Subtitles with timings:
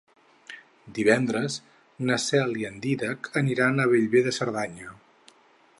[0.99, 1.57] Divendres
[2.09, 4.99] na Cel i en Dídac aniran a Bellver de Cerdanya.